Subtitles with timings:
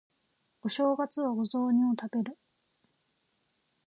[0.63, 2.39] お正月はお雑煮を食べる